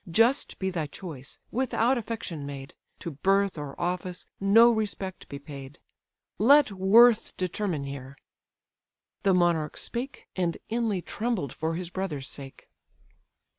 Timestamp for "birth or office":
3.11-4.25